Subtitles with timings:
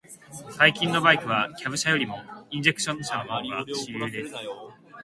[0.57, 4.33] 最近のバイクは、キャブ車よりもインジェクション車が主流です。